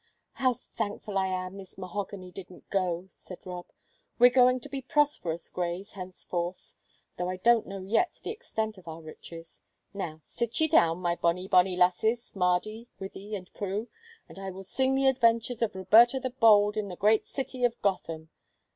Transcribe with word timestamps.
"How 0.31 0.53
thankful 0.55 1.15
I 1.15 1.27
am 1.27 1.57
this 1.59 1.77
mahogany 1.77 2.31
didn't 2.31 2.67
go!" 2.71 3.05
sighed 3.07 3.45
Rob. 3.45 3.67
"We're 4.17 4.31
going 4.31 4.59
to 4.61 4.67
be 4.67 4.81
prosperous 4.81 5.47
Greys 5.51 5.91
henceforth, 5.91 6.73
though 7.17 7.29
I 7.29 7.37
don't 7.37 7.67
know 7.67 7.83
yet 7.83 8.19
the 8.23 8.31
extent 8.31 8.79
of 8.79 8.87
our 8.87 8.99
riches. 8.99 9.61
Now, 9.93 10.19
sit 10.23 10.59
ye 10.59 10.67
down, 10.67 10.97
my 11.01 11.15
bonny, 11.15 11.47
bonny 11.47 11.75
lassies, 11.77 12.33
Mardy, 12.35 12.87
Wythie, 12.99 13.35
and 13.35 13.53
Prue, 13.53 13.89
and 14.27 14.39
I 14.39 14.49
will 14.49 14.63
sing 14.63 14.95
the 14.95 15.05
adventures 15.07 15.61
of 15.61 15.75
Roberta 15.75 16.19
the 16.19 16.31
Bold 16.31 16.77
in 16.77 16.87
the 16.87 16.95
Great 16.95 17.27
City 17.27 17.63
of 17.63 17.79
Gotham. 17.83 18.31